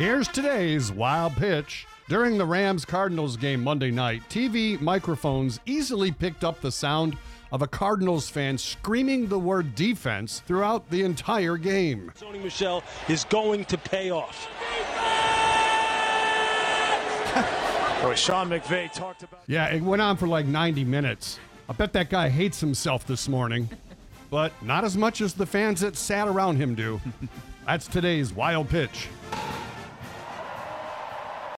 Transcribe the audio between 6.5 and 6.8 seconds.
the